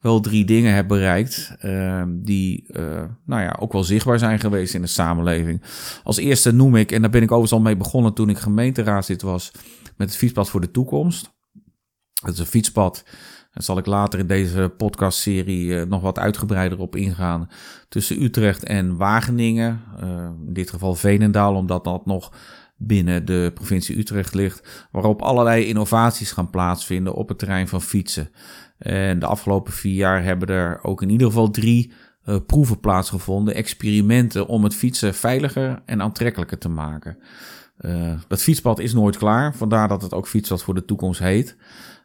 [0.00, 4.74] wel drie dingen heb bereikt uh, die uh, nou ja, ook wel zichtbaar zijn geweest
[4.74, 5.62] in de samenleving.
[6.04, 9.22] Als eerste noem ik, en daar ben ik overigens al mee begonnen toen ik gemeenteraadslid
[9.22, 9.52] was,
[9.96, 11.38] met het fietspad voor de toekomst.
[12.22, 13.02] Het is een fietspad,
[13.52, 17.48] daar zal ik later in deze podcastserie uh, nog wat uitgebreider op ingaan,
[17.88, 19.82] tussen Utrecht en Wageningen.
[20.46, 22.32] in dit geval Veenendaal, omdat dat nog
[22.76, 28.30] binnen de provincie Utrecht ligt, waarop allerlei innovaties gaan plaatsvinden op het terrein van fietsen.
[28.80, 31.92] En de afgelopen vier jaar hebben er ook in ieder geval drie
[32.24, 37.18] uh, proeven plaatsgevonden, experimenten om het fietsen veiliger en aantrekkelijker te maken.
[37.80, 41.56] Uh, dat fietspad is nooit klaar, vandaar dat het ook fietspad voor de toekomst heet.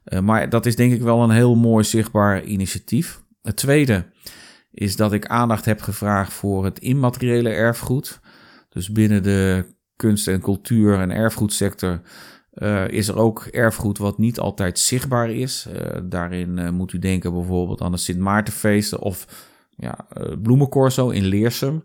[0.05, 3.21] Uh, maar dat is denk ik wel een heel mooi zichtbaar initiatief.
[3.41, 4.05] Het tweede
[4.71, 8.19] is dat ik aandacht heb gevraagd voor het immateriële erfgoed.
[8.69, 12.01] Dus binnen de kunst- en cultuur- en erfgoedsector
[12.55, 15.67] uh, is er ook erfgoed wat niet altijd zichtbaar is.
[15.73, 19.27] Uh, daarin uh, moet u denken bijvoorbeeld aan de Sint Maartenfeesten of
[19.77, 20.07] ja,
[20.41, 21.83] Bloemencorso in Leersum.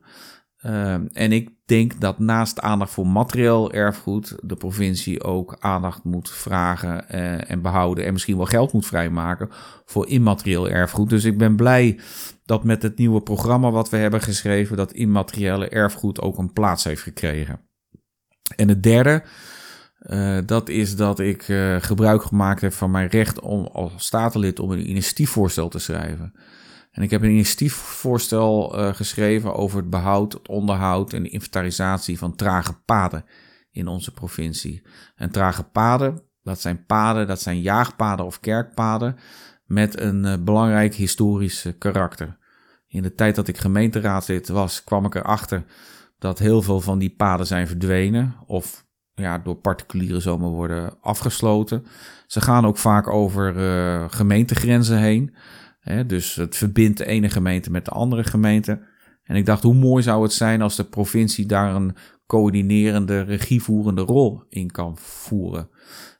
[1.12, 7.08] en ik denk dat naast aandacht voor materieel erfgoed de provincie ook aandacht moet vragen
[7.48, 9.48] en behouden en misschien wel geld moet vrijmaken
[9.84, 11.08] voor immaterieel erfgoed.
[11.08, 11.98] Dus ik ben blij
[12.44, 16.84] dat met het nieuwe programma wat we hebben geschreven dat immateriële erfgoed ook een plaats
[16.84, 17.60] heeft gekregen.
[18.56, 19.22] En het derde,
[20.00, 24.58] uh, dat is dat ik uh, gebruik gemaakt heb van mijn recht om als statenlid
[24.58, 26.32] om een initiatiefvoorstel te schrijven.
[26.90, 32.36] En ik heb een initiatiefvoorstel uh, geschreven over het behoud, het onderhoud en inventarisatie van
[32.36, 33.24] trage paden
[33.70, 34.82] in onze provincie.
[35.14, 39.16] En trage paden, dat zijn paden, dat zijn jaagpaden of kerkpaden
[39.64, 42.38] met een belangrijk historisch karakter.
[42.86, 45.64] In de tijd dat ik gemeenteraadslid was, kwam ik erachter
[46.18, 51.84] dat heel veel van die paden zijn verdwenen of ja, door particulieren zomaar worden afgesloten.
[52.26, 55.34] Ze gaan ook vaak over uh, gemeentegrenzen heen.
[55.80, 58.88] Hè, dus het verbindt de ene gemeente met de andere gemeente.
[59.22, 61.96] En ik dacht, hoe mooi zou het zijn als de provincie daar een
[62.26, 65.68] coördinerende, regievoerende rol in kan voeren.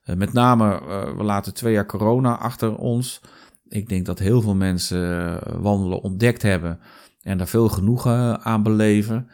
[0.05, 3.21] Uh, met name, uh, we laten twee jaar corona achter ons.
[3.69, 6.81] Ik denk dat heel veel mensen wandelen ontdekt hebben
[7.23, 9.29] en daar veel genoegen aan beleven.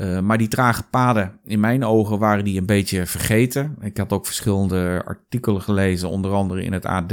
[0.00, 3.76] Uh, maar die trage paden, in mijn ogen waren die een beetje vergeten.
[3.80, 7.12] Ik had ook verschillende artikelen gelezen, onder andere in het AD,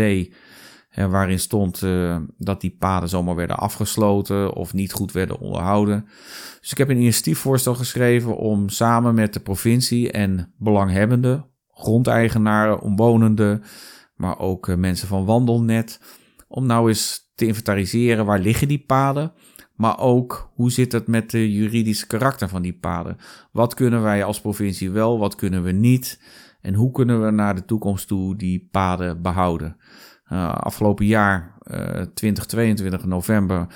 [0.89, 6.05] hè, waarin stond uh, dat die paden zomaar werden afgesloten of niet goed werden onderhouden.
[6.61, 13.63] Dus ik heb een initiatiefvoorstel geschreven om samen met de provincie en belanghebbenden, grondeigenaren, omwonenden,
[14.15, 15.99] maar ook uh, mensen van Wandelnet,
[16.47, 19.33] om nou eens te inventariseren waar liggen die paden
[19.75, 23.17] maar ook hoe zit het met de juridische karakter van die paden?
[23.51, 26.19] Wat kunnen wij als provincie wel, wat kunnen we niet?
[26.61, 29.77] En hoe kunnen we naar de toekomst toe die paden behouden?
[30.31, 33.67] Uh, afgelopen jaar, uh, 2022 november,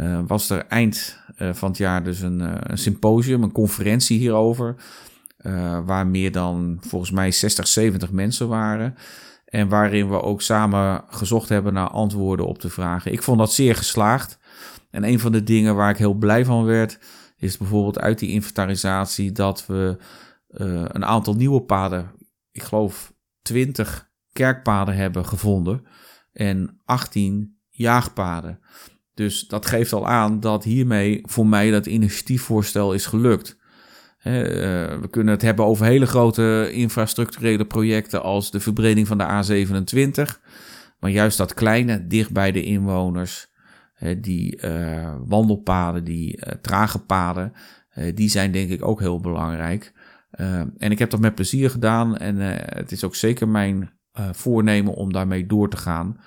[0.00, 4.74] uh, was er eind van het jaar dus een, een, symposium, een conferentie hierover.
[5.84, 8.94] waar meer dan volgens mij 60, 70 mensen waren.
[9.52, 13.12] En waarin we ook samen gezocht hebben naar antwoorden op de vragen.
[13.12, 14.38] Ik vond dat zeer geslaagd.
[14.90, 16.98] En een van de dingen waar ik heel blij van werd,
[17.36, 19.96] is bijvoorbeeld uit die inventarisatie dat we
[20.48, 22.10] uh, een aantal nieuwe paden,
[22.50, 25.86] ik geloof 20 kerkpaden hebben gevonden
[26.32, 28.60] en 18 jaagpaden.
[29.14, 33.58] Dus dat geeft al aan dat hiermee voor mij dat initiatiefvoorstel is gelukt.
[34.22, 39.18] He, uh, we kunnen het hebben over hele grote infrastructurele projecten als de verbreding van
[39.18, 40.40] de A27.
[41.00, 43.50] Maar juist dat kleine, dicht bij de inwoners,
[44.18, 44.60] die
[45.24, 47.52] wandelpaden, die trage paden,
[48.14, 49.92] die zijn denk ik ook heel belangrijk.
[50.78, 52.36] en ik heb dat met plezier gedaan en
[52.76, 53.90] het is ook zeker mijn
[54.32, 56.20] voornemen om daarmee door te gaan.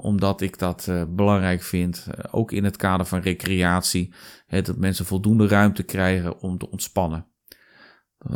[0.00, 4.14] Omdat ik dat belangrijk vind, ook in het kader van recreatie,
[4.46, 7.26] dat mensen voldoende ruimte krijgen om te ontspannen.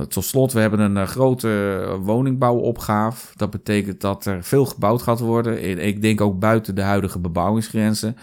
[0.09, 3.33] Tot slot, we hebben een grote woningbouwopgave.
[3.37, 5.79] Dat betekent dat er veel gebouwd gaat worden.
[5.87, 8.17] Ik denk ook buiten de huidige bebouwingsgrenzen.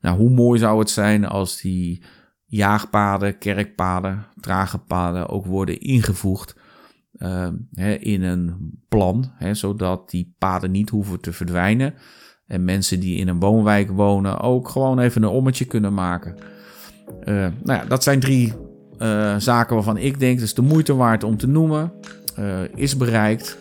[0.00, 2.02] Nou, hoe mooi zou het zijn als die
[2.44, 6.56] jaagpaden, kerkpaden, tragepaden ook worden ingevoegd
[7.70, 11.94] hè, in een plan, hè, zodat die paden niet hoeven te verdwijnen.
[12.50, 16.36] En mensen die in een woonwijk wonen ook gewoon even een ommetje kunnen maken.
[17.24, 18.52] Uh, nou ja, dat zijn drie
[18.98, 21.92] uh, zaken waarvan ik denk, het is de moeite waard om te noemen,
[22.38, 23.58] uh, is bereikt.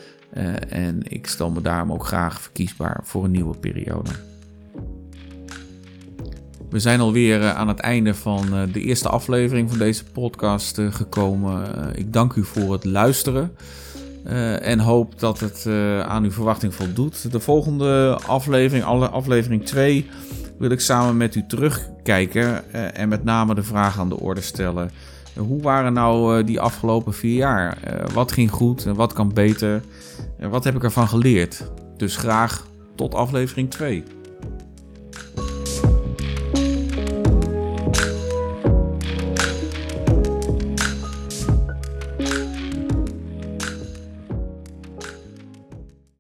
[0.70, 4.10] En ik stel me daarom ook graag verkiesbaar voor een nieuwe periode.
[6.70, 11.68] We zijn alweer aan het einde van de eerste aflevering van deze podcast gekomen.
[11.96, 13.52] ik dank u voor het luisteren.
[14.24, 15.66] En hoop dat het
[16.06, 17.32] aan uw verwachting voldoet.
[17.32, 20.10] De volgende aflevering, aflevering 2,
[20.58, 22.72] wil ik samen met u terugkijken.
[22.94, 24.92] en met name de vraag aan de orde stellen
[25.40, 27.78] hoe waren nou eh, die afgelopen vier jaar?
[27.84, 29.82] Eh, wat ging goed en wat kan beter?
[30.38, 31.72] En wat heb ik ervan geleerd?
[31.98, 34.04] Dus graag tot aflevering 2.